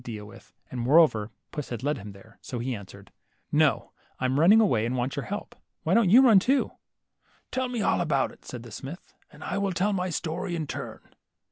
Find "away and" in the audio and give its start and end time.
4.59-4.97